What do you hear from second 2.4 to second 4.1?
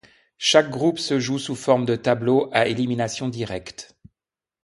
à élimination directe.